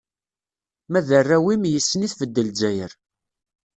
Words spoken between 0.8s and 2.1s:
Ma d arraw-im, yis-sen i